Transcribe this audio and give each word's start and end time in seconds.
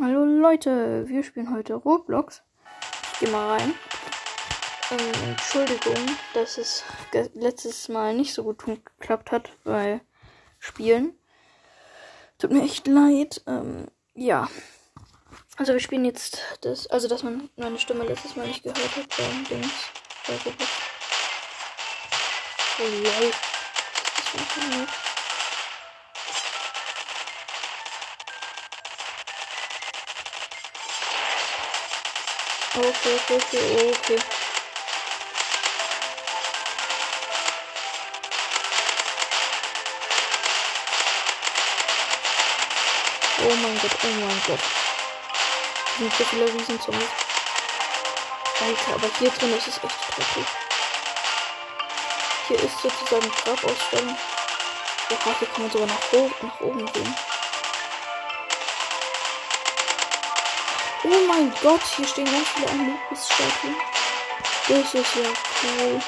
Hallo 0.00 0.24
Leute, 0.24 1.08
wir 1.08 1.24
spielen 1.24 1.52
heute 1.52 1.74
Roblox. 1.74 2.42
Ich 3.14 3.18
geh 3.18 3.26
mal 3.32 3.58
rein. 3.58 3.74
Ähm, 4.92 5.30
Entschuldigung, 5.30 5.96
dass 6.34 6.56
es 6.56 6.84
letztes 7.34 7.88
Mal 7.88 8.14
nicht 8.14 8.32
so 8.32 8.44
gut 8.44 8.64
geklappt 8.64 9.32
hat 9.32 9.50
bei 9.64 10.00
Spielen. 10.60 11.18
Tut 12.38 12.52
mir 12.52 12.62
echt 12.62 12.86
leid. 12.86 13.42
Ähm, 13.48 13.88
ja. 14.14 14.48
Also 15.56 15.72
wir 15.72 15.80
spielen 15.80 16.04
jetzt 16.04 16.42
das, 16.60 16.86
also 16.86 17.08
dass 17.08 17.24
man 17.24 17.50
meine 17.56 17.80
Stimme 17.80 18.04
letztes 18.04 18.36
Mal 18.36 18.46
nicht 18.46 18.62
gehört 18.62 18.96
hat 18.96 19.08
beim 19.08 19.44
Dings. 19.46 19.72
Bei 20.28 20.34
Roblox. 20.34 20.70
Oh 22.78 22.84
lol. 22.84 23.30
Das 24.14 24.28
funktioniert. 24.28 25.07
Okay, 32.76 33.14
okay, 33.14 33.36
okay, 33.36 33.90
okay. 33.90 34.18
Oh 43.40 43.54
mein 43.56 43.78
Gott, 43.80 43.90
oh 44.02 44.06
mein 44.20 44.42
Gott. 44.46 44.60
Sind 45.98 46.12
so 46.14 46.24
viele 46.24 46.44
Riesenzombies. 46.44 47.08
Alter, 48.60 48.94
aber 48.94 49.08
hier 49.18 49.30
drin 49.30 49.56
ist 49.56 49.68
es 49.68 49.76
echt 49.76 50.16
dreckig. 50.16 50.46
Hier 52.48 52.60
ist 52.60 52.78
sozusagen 52.82 53.30
Grabausstellung. 53.44 54.16
Oha, 55.10 55.34
hier 55.38 55.48
kann 55.48 55.62
man 55.62 55.70
sogar 55.70 55.86
nach, 55.86 56.42
nach 56.42 56.60
oben 56.60 56.92
gehen. 56.92 57.16
Oh 61.04 61.20
mein 61.28 61.52
Gott, 61.62 61.80
hier 61.96 62.08
stehen 62.08 62.24
ganz 62.24 62.48
viele 62.48 62.68
Anubis-Statuen. 62.70 63.76
Das 64.68 64.94
ist 64.94 64.94
ja 64.94 65.30
cool. 65.62 66.02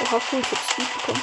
Oha, 0.00 0.20
cool, 0.30 0.40
ich 0.40 0.50
hab 0.50 0.58
Speed 0.70 0.94
bekommen. 0.94 1.22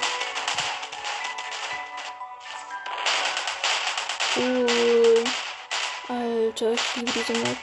Cool. 4.35 5.23
Alter, 6.07 6.71
ich 6.73 6.95
liebe 6.95 7.11
diese 7.11 7.33
Map. 7.33 7.57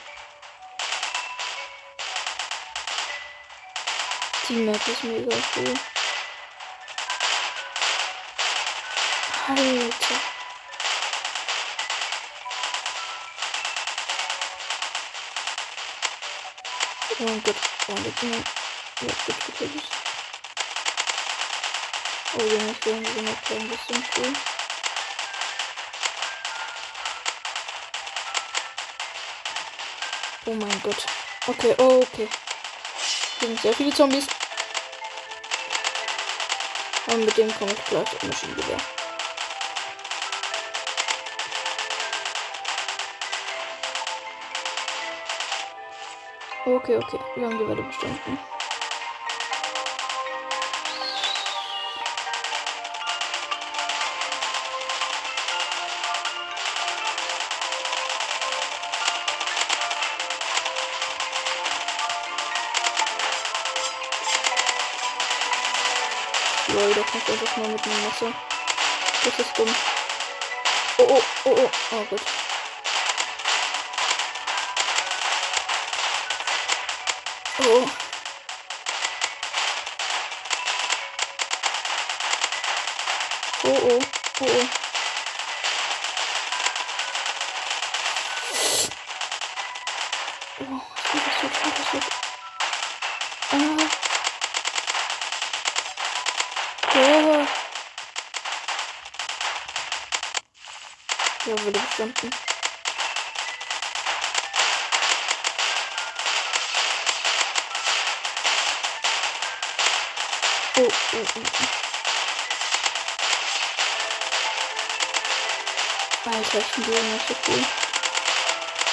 Die 4.48 4.54
Map 4.54 4.88
ist 4.88 5.02
mega 5.02 5.36
cool. 5.56 5.74
Alter. 9.48 10.35
Oh 17.18 17.24
mein 17.24 17.42
Gott. 17.42 17.56
Oh 17.88 17.92
mein 17.92 18.04
Gott. 18.04 18.44
Ja, 19.00 19.08
gut 19.24 19.46
getötet. 19.46 19.82
Oh, 22.34 22.42
Junge, 22.42 22.70
ich 22.72 22.80
diese 22.80 23.22
Map 23.22 23.38
ein 23.50 23.68
bisschen 23.68 24.04
cool. 24.18 24.32
Oh 30.44 30.54
mein 30.54 30.82
Gott. 30.82 31.06
Okay, 31.46 31.74
oh, 31.78 32.02
okay. 32.02 32.28
Hier 33.38 33.48
sind 33.48 33.62
sehr 33.62 33.72
viele 33.72 33.94
Zombies. 33.94 34.26
Und 37.06 37.24
mit 37.24 37.36
dem 37.38 37.58
komme 37.58 37.72
ich 37.72 37.84
gleich 37.86 38.08
im 38.20 38.28
Maschinengewehr. 38.28 39.05
Okay, 46.68 46.96
okay. 46.96 47.20
Lange 47.36 47.68
Welle 47.68 47.80
bestanden. 47.80 48.38
Lol, 66.74 66.94
da 66.94 67.02
kommt 67.02 67.30
einfach 67.30 67.56
mal 67.58 67.68
mit 67.68 67.84
einem 67.84 68.04
Messer. 68.04 68.32
Das 69.24 69.38
ist 69.38 69.56
dumm. 69.56 69.68
Oh, 70.98 71.06
oh, 71.10 71.22
oh, 71.44 71.56
oh. 71.58 71.70
Oh 71.92 72.06
Gott. 72.10 72.45
Oh. 77.58 77.90
Oh, 83.64 83.68
oh, 83.68 84.00
oh, 84.40 84.46
oh. 84.46 84.68
Oh, 90.60 90.82
das 91.14 91.42
wird, 91.42 91.54
das 91.78 91.92
wird. 91.94 92.04
Ah. 93.52 93.56
Ja. 96.94 97.46
Ja, 101.46 101.64
wurde 101.64 101.78
bestanden. 101.78 102.30
Oh, 110.78 110.82
oh, 110.82 110.90
oh. 111.16 111.76
Alter, 116.26 116.58
ich 116.58 116.84
den 116.84 117.12
nicht 117.12 117.28
so 117.28 117.34
cool. 117.48 117.64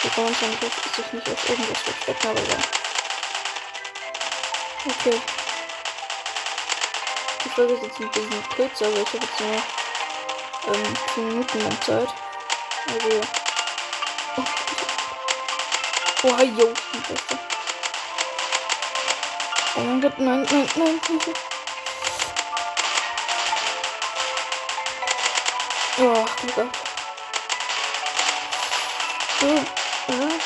Die 0.03 0.21
man 0.21 0.35
schon 0.35 0.51
sich 0.95 1.11
nicht 1.11 1.29
auf 1.29 1.49
irgendwas 1.49 1.79
verstecken, 1.79 2.27
aber 2.29 2.39
ja. 2.39 2.57
Okay. 4.85 5.21
Die 7.43 7.49
Folge 7.49 7.73
ist 7.73 7.83
jetzt 7.83 7.99
ein 7.99 8.11
bisschen 8.11 8.49
kürzer, 8.55 8.85
aber 8.85 9.01
ich 9.01 9.07
habe 9.07 9.17
jetzt 9.17 9.39
nur 9.41 10.75
ähm, 10.75 10.93
10 11.15 11.27
Minuten 11.27 11.59
lang 11.59 11.81
Zeit. 11.81 12.09
Also 12.87 13.09
ja. 13.09 13.21
Oh, 14.37 16.29
oh 16.29 16.43
yo, 16.43 16.71
ich 16.71 16.91
bin 16.91 17.01
besser. 17.01 17.39
Oh 19.75 19.79
mein 19.81 20.01
Gott, 20.01 20.17
nein, 20.19 20.47
nein, 20.49 20.69
nein, 20.75 21.01
nein. 21.09 21.52
Oh. 26.45 26.49
Oh, 29.41 29.45
äh. 29.45 30.39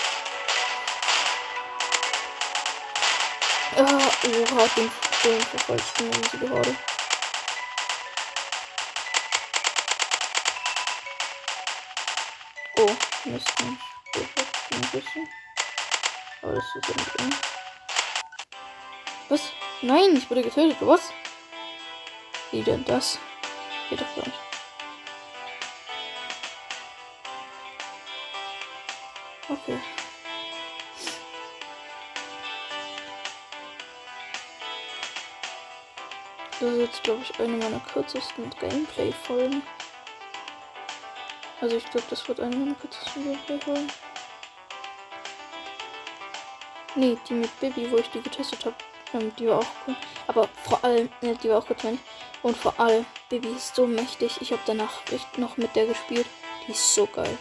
Ah, 3.77 3.83
oha, 3.83 4.67
den, 4.75 4.91
den 5.23 5.41
verfolgt 5.41 5.83
eine 5.99 6.15
riesige 6.15 6.49
Horde. 6.51 6.75
Oh, 12.77 12.95
Mist. 13.25 13.53
Ein 13.59 14.81
bisschen. 14.91 15.27
Aber 16.43 16.53
das 16.53 16.63
ist 16.63 16.75
ja 16.75 16.95
nicht 16.95 17.17
drin. 17.17 17.35
Was? 19.29 19.41
Nein, 19.81 20.15
ich 20.15 20.29
wurde 20.29 20.43
getötet. 20.43 20.77
Was? 20.81 21.11
Wie 22.51 22.61
denn 22.61 22.85
das? 22.85 23.17
Geht 23.89 23.99
doch 23.99 24.15
gar 24.15 24.25
nicht. 24.25 24.46
Okay. 29.49 29.77
Das 36.59 36.69
ist 36.69 36.79
jetzt, 36.79 37.03
glaube 37.03 37.21
ich, 37.21 37.39
eine 37.39 37.55
meiner 37.55 37.79
kürzesten 37.79 38.49
Gameplay-Folgen. 38.59 39.61
Also 41.61 41.77
ich 41.77 41.85
glaube, 41.85 42.07
das 42.09 42.27
wird 42.27 42.39
eine 42.39 42.55
meiner 42.55 42.75
kürzesten 42.75 43.23
Gameplay-Folgen. 43.23 43.91
Nee, 46.95 47.15
die 47.29 47.33
mit 47.33 47.59
Baby, 47.59 47.91
wo 47.91 47.97
ich 47.97 48.09
die 48.09 48.21
getestet 48.21 48.65
habe. 48.65 48.75
Ähm, 49.13 49.31
die 49.37 49.47
war 49.47 49.59
auch 49.59 49.67
cool. 49.87 49.95
Aber 50.25 50.49
vor 50.67 50.83
allem, 50.83 51.09
ne, 51.21 51.35
die 51.35 51.49
war 51.49 51.59
auch 51.59 51.67
gut, 51.67 51.83
meine. 51.83 51.99
Und 52.41 52.57
vor 52.57 52.77
allem, 52.79 53.05
Baby 53.29 53.49
ist 53.49 53.75
so 53.75 53.85
mächtig. 53.85 54.41
Ich 54.41 54.51
habe 54.51 54.61
danach 54.65 55.05
echt 55.11 55.37
noch 55.37 55.57
mit 55.57 55.75
der 55.75 55.85
gespielt. 55.85 56.25
Die 56.67 56.71
ist 56.71 56.95
so 56.95 57.05
geil. 57.05 57.37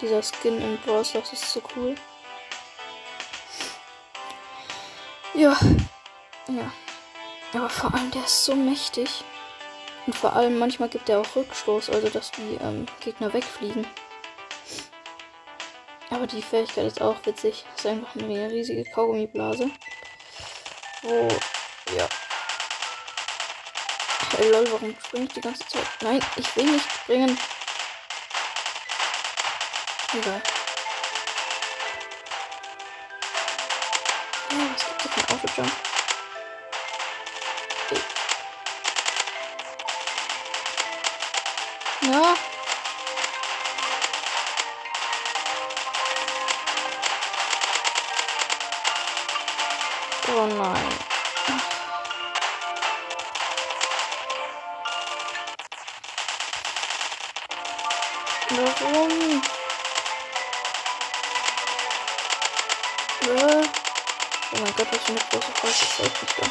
Dieser 0.00 0.22
Skin 0.22 0.60
in 0.60 0.78
Brawl 0.78 1.04
Stars 1.04 1.32
ist 1.32 1.50
so 1.50 1.62
cool. 1.74 1.94
Ja. 5.34 5.56
Ja. 6.48 6.72
Aber 7.54 7.70
vor 7.70 7.94
allem, 7.94 8.10
der 8.10 8.24
ist 8.24 8.44
so 8.44 8.54
mächtig. 8.54 9.24
Und 10.06 10.14
vor 10.14 10.34
allem, 10.34 10.58
manchmal 10.58 10.88
gibt 10.88 11.08
er 11.08 11.20
auch 11.20 11.36
Rückstoß, 11.36 11.90
also 11.90 12.08
dass 12.08 12.30
die 12.30 12.58
ähm, 12.62 12.86
Gegner 13.00 13.32
wegfliegen. 13.32 13.86
Aber 16.10 16.26
die 16.26 16.42
Fähigkeit 16.42 16.86
ist 16.86 17.00
auch 17.00 17.16
witzig. 17.24 17.64
Das 17.72 17.84
ist 17.84 17.90
einfach 17.90 18.14
eine 18.14 18.50
riesige 18.50 18.84
Kaugummiblase. 18.90 19.70
Wo, 21.02 21.28
ja. 21.96 22.08
Hey 24.36 24.50
lol, 24.50 24.70
warum 24.70 24.94
springe 25.04 25.26
ich 25.26 25.32
die 25.32 25.40
ganze 25.40 25.66
Zeit? 25.66 25.86
Nein, 26.02 26.20
ich 26.36 26.56
will 26.56 26.66
nicht 26.66 26.90
springen. 26.90 27.38
Egal. 30.14 30.40
Ja, 34.50 34.58
was 34.72 34.86
gibt 34.86 35.04
es 35.04 35.10
für 35.10 35.20
ein 35.20 35.34
Autojump? 35.34 35.72
Ja. 42.02 42.36
Oh 50.28 50.46
nein. 50.46 51.06
Warum? 58.50 59.35
Oh 63.28 63.32
mein 64.52 64.74
Gott, 64.76 64.86
was 64.92 65.00
für 65.00 65.10
eine 65.10 65.18
große 65.18 65.52
Folge 65.52 66.14
ist 66.22 66.34
da. 66.38 66.46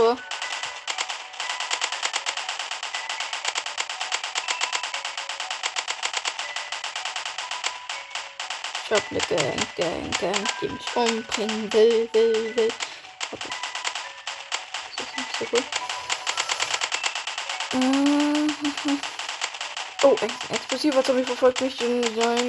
Oh. 0.00 0.16
Ich 8.84 8.92
hab 8.92 9.10
ne 9.10 9.18
Gang, 9.28 9.74
Gang, 9.76 10.10
Gang, 10.20 10.48
die 10.60 10.68
mich 10.68 10.96
umbringen 10.96 11.72
will, 11.72 12.08
will, 12.12 12.54
will. 12.54 12.72
Okay. 13.32 13.48
Das 14.96 15.06
ist 15.06 15.16
nicht 15.16 15.38
so 15.38 15.44
gut. 15.46 15.64
Mhm. 17.72 19.13
Oh, 20.04 20.14
ein 20.20 20.30
explosiver 20.50 21.02
Zombie 21.02 21.24
verfolgt 21.24 21.62
mich. 21.62 21.80
Nein, 21.80 22.02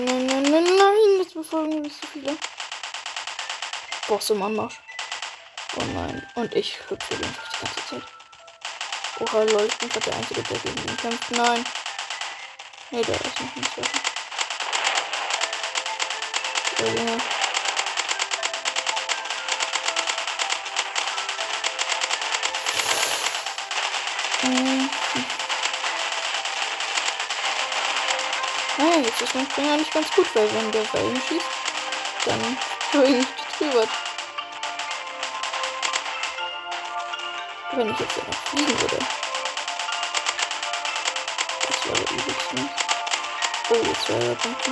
nein, 0.03 0.25
nein, 0.25 0.43
nein, 0.43 0.63
nein, 0.65 1.19
jetzt 1.19 1.33
befolgen 1.33 1.81
mich 1.81 1.93
so 1.93 2.05
viele. 2.11 2.35
Boss 4.09 4.29
im 4.29 4.43
Anmarsch. 4.43 4.81
Oh 5.77 5.83
nein. 5.93 6.29
Und 6.35 6.53
ich 6.53 6.77
hüpfe 6.89 7.15
den 7.15 7.21
die 7.21 7.65
ganze 7.65 7.85
Zeit. 7.87 8.03
Oha, 9.21 9.43
lol, 9.43 9.65
ich 9.67 9.77
bin 9.77 9.87
gerade 9.87 10.09
der 10.09 10.17
Einzige, 10.17 10.43
der 10.43 10.57
gegen 10.57 10.89
ihn 10.89 10.97
kämpft. 10.97 11.31
Nein. 11.31 11.65
Nee, 12.91 13.03
der 13.03 13.15
ist 13.15 13.39
noch 13.39 13.55
nicht 13.55 13.69
fertig. 13.69 14.01
Der 16.77 16.87
Junge. 16.87 17.17
Mhm. 24.43 24.89
Naja, 28.77 28.97
jetzt 28.97 29.21
ist 29.21 29.33
mein 29.33 29.49
Springer 29.49 29.77
nicht 29.77 29.93
ganz 29.93 30.11
gut, 30.11 30.27
weil 30.35 30.53
wenn 30.53 30.71
der 30.71 30.93
Wellen 30.93 31.21
schießt, 31.29 31.45
dann 32.25 32.57
springe 32.87 33.19
ich 33.19 33.57
drüber. 33.57 33.87
Wenn 37.71 37.89
ich 37.89 37.99
jetzt 37.99 38.17
ja 38.17 38.23
noch 38.23 38.37
fliegen 38.49 38.81
würde. 38.81 38.99
Das 41.67 41.87
war 41.87 41.95
der 41.95 42.11
übelste. 42.11 42.69
Oh, 43.69 43.75
jetzt 43.75 44.09
wäre 44.09 44.29
er 44.29 44.35
Punkte. 44.35 44.71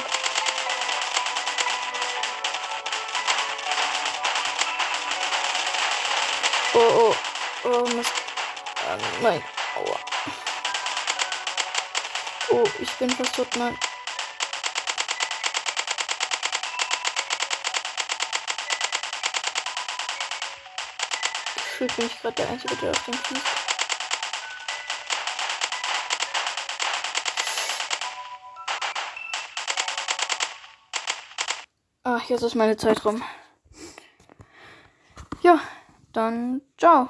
Oh, 6.73 6.79
oh, 6.79 7.15
oh, 7.63 7.87
Mist. 7.95 8.11
Ah, 8.85 8.97
nein, 9.21 9.43
aua. 9.75 9.99
Oh, 12.49 12.63
ich 12.79 12.91
bin 12.93 13.09
fast 13.09 13.35
tot, 13.35 13.47
nein. 13.55 13.77
Gefühlt 21.83 21.97
bin 21.97 22.05
ich 22.05 22.21
gerade 22.21 22.35
der 22.35 22.49
Einzige, 22.49 22.75
der 22.77 22.91
auf 22.91 23.05
den 23.05 23.13
schießt. 23.13 23.45
Ach, 32.03 32.23
jetzt 32.29 32.41
ist 32.41 32.55
meine 32.55 32.77
Zeit 32.77 33.03
rum. 33.03 33.21
Ja, 35.41 35.59
dann 36.13 36.61
ciao. 36.77 37.09